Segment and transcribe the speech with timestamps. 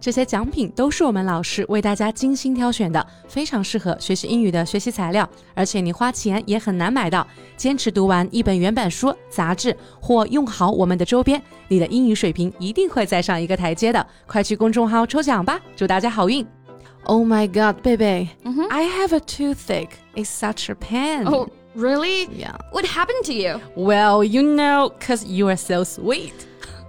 [0.00, 7.26] 这些奖品都是我们老师为大家精心挑选的，非常适合学习英语的学习材料，而且你花钱也很难买到。
[7.54, 14.04] 坚持读完一本原版书、杂志，或用好我们的周边，你的英语水平一定会再上一个台阶的。
[14.26, 16.46] 快去公众号抽奖吧，祝大家好运
[17.04, 18.30] ！Oh my god, baby,
[18.70, 19.90] I have a toothache.
[20.14, 21.26] It's such a pain.
[21.26, 22.26] Oh, really?
[22.28, 22.56] Yeah.
[22.72, 23.60] What happened to you?
[23.76, 26.32] Well, you know, cause you are so sweet.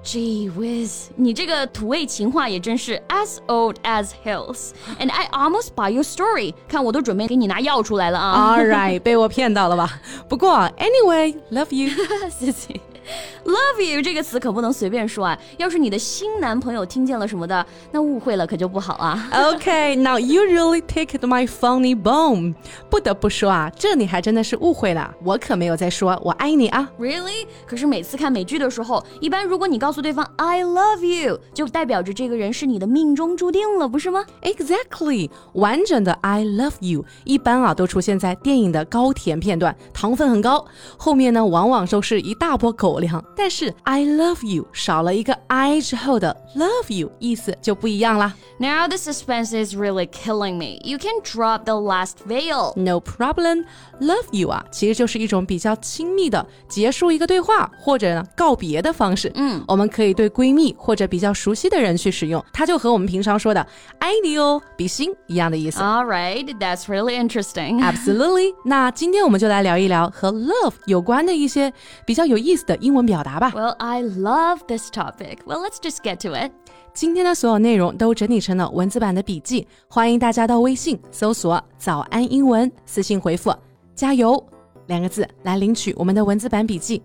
[0.05, 8.57] Gee whiz，你这个土味情话也真是 as old as hills。And I almost buy your story，看我都准备给你拿药出来了啊。
[8.57, 10.01] All right，被我骗到了吧？
[10.29, 11.91] 不过，anyway, love you.
[12.31, 12.81] 谢谢。
[13.46, 19.30] Love you 这个词可不能随便说啊，要是你的新男朋友听见了什么的，那误会了可就不好啊。
[19.32, 22.54] Okay, now you really take my funny bone.
[22.90, 26.90] 不得不说啊，这你还真的是误会了，我可没有在说我爱你啊。
[27.00, 27.48] Really？
[27.66, 40.66] 可是每次看美剧的时候，一般如果你告诉对方 I love you，就代表着这个人是你的命中注定了，不是吗？Exactly，完整的 I love you 一般啊都出现在电影的高甜片段，糖分很高，
[40.98, 43.24] 后面呢往往都是一大波狗粮。
[43.36, 48.34] 但是 I love you 少了一个 I 之后的 love you 意思就不一样啦。
[48.60, 50.80] Now the suspense is really killing me.
[50.84, 52.74] You can drop the last veil.
[52.76, 53.66] No problem.
[54.00, 59.32] Love you 啊，其实就是一种比较亲密的结束一个对话或者呢告别的方式。
[59.36, 63.66] 嗯，我们可以对闺蜜或者比较熟悉的人去使用，它就和我们平常说的
[64.00, 65.80] 爱你哦，比心一样的意思。
[65.80, 67.82] All right, that's really interesting.
[67.82, 68.54] Absolutely。
[68.66, 71.72] 那今天我们就来聊一聊和 love 有关的一些
[72.06, 73.52] 比较有意思的英文表达吧。
[73.52, 75.38] Well, I love this topic.
[75.46, 76.52] Well, let's just get to it.
[76.94, 83.56] 今天的所有内容都整理成了文字版的笔记，欢迎大家到微信搜索“早安英文”，私信回复
[83.96, 84.44] “加油”
[84.88, 87.02] 两个字来领取我们的文字版笔记。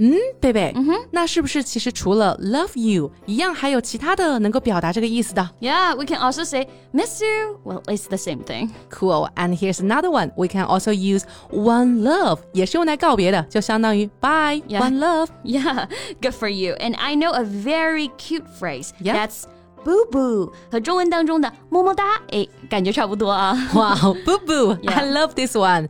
[0.00, 7.58] 嗯，贝贝，嗯哼，那是不是其实除了 love you 一样，还有其他的能够表达这个意思的 Yeah, we can also say miss you.
[7.64, 8.70] Well, it's the same thing.
[8.90, 9.28] ？Cool.
[9.34, 10.30] And here's another one.
[10.36, 14.82] We can also use one love，也是用来告别的，就相当于 bye Yeah.
[14.82, 15.30] one love。
[15.42, 15.88] Yeah,
[16.22, 16.76] good for you.
[16.76, 18.90] And I know a very cute phrase.
[19.02, 19.14] Yeah.
[19.14, 19.42] That's
[19.84, 20.52] boo boo.
[20.70, 23.52] 和中文当中的么么哒，哎，感觉差不多啊。
[23.74, 24.76] Wow, boo boo.
[24.78, 24.92] Yeah.
[24.92, 25.88] I love this one.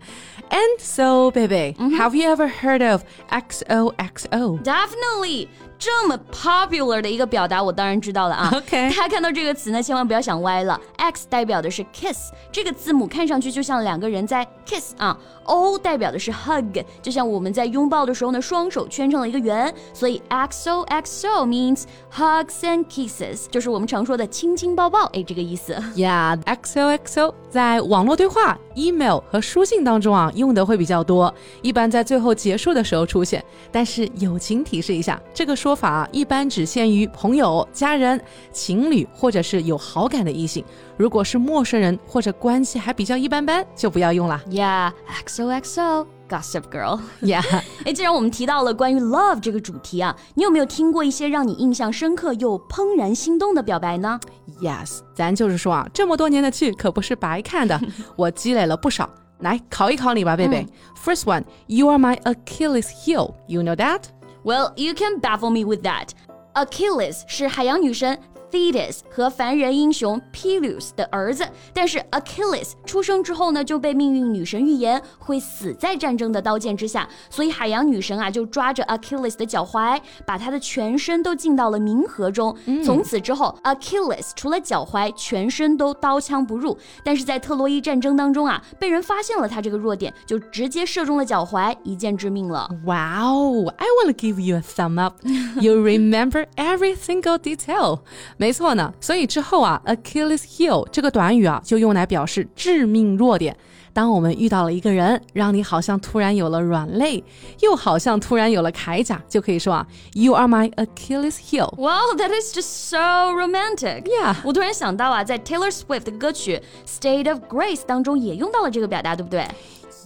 [0.53, 4.63] And so, baby, have you ever heard of XOXO?
[4.63, 8.51] Definitely，这么 popular 的一个表达，我当然知道了啊。
[8.55, 10.81] OK 大家看到这个词呢，千万不要想歪了。
[10.97, 15.17] X 代表的是 kiss，这个字母看上去就像两个人在 kiss 啊。
[15.45, 21.85] O 代表的是 hug，就像我们在拥抱的时候呢，双手圈成了一个圆，所以 XOXO means
[22.15, 25.73] hugs and kisses，就是我们常说的亲亲抱抱，哎，这个意思。
[25.97, 33.44] Yeah, XOXO 在网络对话、 Email 和书信当中啊用的会比较多，一般在最后结束的时候出现。
[33.72, 38.20] 但是友情提示一下，这个说法啊一般只限于朋友、家人、
[38.52, 40.64] 情侣或者是有好感的异性。
[40.96, 44.42] 如果是陌生人或者关系还比较一般般，就不要用了。
[44.50, 44.92] Yeah,
[45.26, 46.06] XOXO。
[46.30, 47.44] Gossip Girl，Yeah.
[47.86, 54.20] 哎，既然我们提到了关于 love 这个主题啊，你有没有听过一些让你印象深刻又怦然心动的表白呢？
[54.64, 57.78] Yes，咱就是说啊，这么多年的剧可不是白看的，
[58.16, 59.10] 我积累了不少。
[59.40, 60.66] 来考一考你吧，贝贝。
[61.04, 63.34] First one, you are my Achilles heel.
[63.48, 64.04] You know that?
[64.46, 66.12] Well, you can baffle me with that.
[66.54, 68.18] Achilles 是海洋女神
[68.54, 71.44] Thetis 和凡人英雄 Peleus 的儿子，
[71.74, 82.56] 但是 Achilles 出生之后呢，就被命运女神预言会死在战争的刀剑之下，所以海洋女神啊就抓着 Achilles 的脚踝，把他的全身都浸到了冥河中。
[82.86, 86.78] 从此之后，Achilles 除了脚踝，全身都刀枪不入。
[87.04, 92.70] 但是在特洛伊战争当中啊，被人发现了他这个弱点，就直接射中了脚踝，一箭致命了。
[92.86, 95.16] Wow, I want to give you a thumb up.
[95.60, 98.02] You remember every single detail.
[98.44, 103.56] 没错呢，所以之后啊，Achilles heel 这个短语啊，就用来表示致命弱点。
[103.94, 107.24] 当我们遇到了一个人，让你好像突然有了软肋，
[107.62, 111.74] 又好像突然有了铠甲，就可以说啊，You are my Achilles heel.
[111.78, 112.98] Wow, that is just so
[113.32, 114.04] romantic.
[114.04, 114.36] Yeah.
[114.44, 116.62] 我突然想到啊，在 Taylor Swift 的歌曲
[117.00, 119.48] 《State of Grace》当中也用到了这个表达，对不对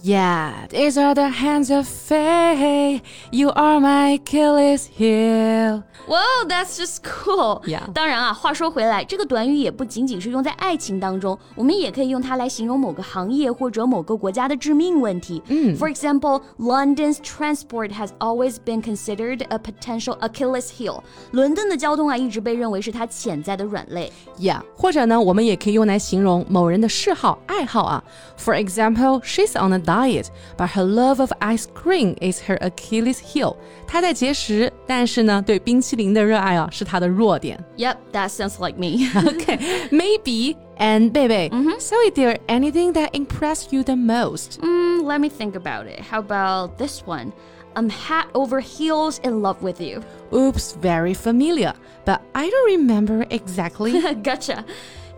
[0.05, 3.01] Yeah, these are the hands of fate.
[3.31, 5.83] You are my Achilles heel.
[6.05, 7.61] Wow, that's just cool.
[7.65, 7.89] Yeah.
[7.93, 15.41] 当然啊，话说回来，这个短语也不仅仅是用在爱情当中，我们也可以用它来形容某个行业或者某个国家的致命问题。
[15.47, 21.01] 嗯，For example, London's transport has always been considered a potential Achilles heel.
[21.31, 24.11] 伦敦的交通啊，一直被认为是它潜在的软肋。
[24.37, 28.03] Yeah，或者呢，我们也可以用来形容某人的嗜好、爱好啊。
[28.37, 33.55] For example, she's on a diet, but her love of ice cream is her Achilles heel.
[33.87, 37.63] 她在节食，但是呢，对冰淇淋的热爱啊是她的弱点。
[37.77, 39.07] Yep, that sounds like me.
[39.13, 40.55] Okay, maybe.
[40.77, 41.49] And baby,
[41.79, 44.59] so is there anything that impressed you the most?
[44.59, 46.01] mm, let me think about it.
[46.01, 47.31] How about this one?
[47.75, 50.03] I'm head over heels in love with you.
[50.33, 51.73] Oops, very familiar,
[52.05, 54.01] but I don't remember exactly.
[54.23, 54.65] gotcha.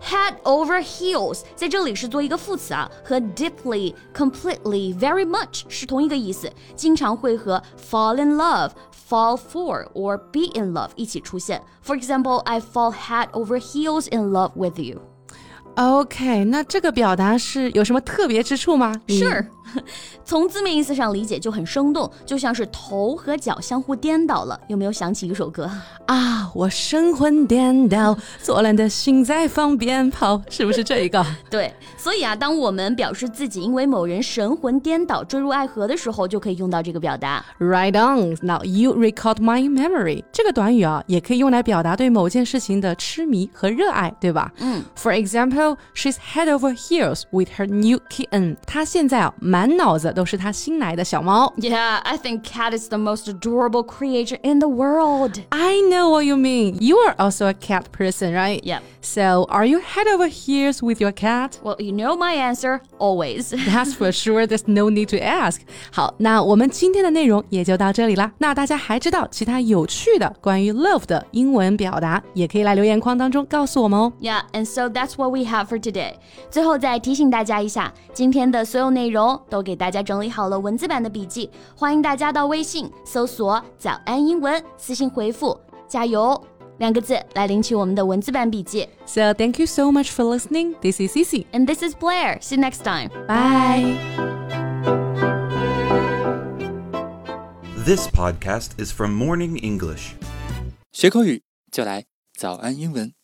[0.02, 7.60] Head over heels 在这里是做一个副词啊，和 deeply、completely、very much 是同一个意思，经常会和
[7.90, 11.60] fall in love、fall for or be in love 一起出现。
[11.84, 15.00] For example, I fall head over heels in love with you.
[15.74, 18.94] OK，那这个表达是有什么特别之处吗？
[19.06, 19.46] 你 Sure，
[20.23, 24.59] 从字面意思上理解就很生动，就像是头和脚相互颠倒了。
[24.67, 25.69] 有没有想起一首歌？
[26.05, 31.25] 啊，我神魂颠倒，作乱的心在放鞭炮，是不是这一个？
[31.49, 37.43] 对，所以啊，当我们表示自己因为某人神魂颠倒、坠入爱河的时候，就可以用到这个表达。
[37.59, 38.37] Right on.
[38.41, 40.23] Now you recalled my memory.
[40.31, 44.51] 这个短语啊，也可以用来表达对某件事情的痴迷和热爱，对吧？
[44.59, 44.83] 嗯。
[44.95, 48.57] For example, she's head over heels with her new kitten.
[48.65, 51.52] 她现在啊，满 脑子都是她新来的小猫。
[51.58, 55.40] Yeah, I think cat is the most adorable creature in the world.
[55.50, 56.76] I know what you mean.
[56.80, 58.62] You are also a cat person, right?
[58.62, 58.82] Yep.
[59.02, 61.60] So, are you head over heels with your cat?
[61.62, 63.50] Well, you know my answer always.
[63.50, 64.46] That's for sure.
[64.46, 65.60] There's no need to ask.
[65.92, 68.32] 好，那我们今天的内容也就到这里啦。
[68.38, 74.12] 那大家还知道其他有趣的关于 love 的英文表达，也可以来留言框当中告诉我们哦。
[74.20, 76.14] Yeah, and so that's what we have for today.
[76.50, 85.58] 最后再提醒大家一下，今天的所有内容 都给大家整理好了文字版的笔记，欢迎大家到微信搜索“早安英文”，私信回复“
[85.88, 86.38] 加油”
[86.78, 88.86] 两个字来领取我们的文字版笔记。
[89.06, 90.74] So thank you so much for listening.
[90.82, 91.46] This is Cici.
[91.52, 92.38] And this is Blair.
[92.42, 93.08] See you next time.
[93.26, 93.96] Bye.
[97.86, 100.16] This podcast is from Morning English.
[100.92, 102.04] 学口语就来
[102.38, 103.16] 早安英文。